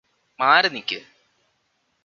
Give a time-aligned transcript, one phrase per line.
[0.39, 0.99] മാറി നിക്ക്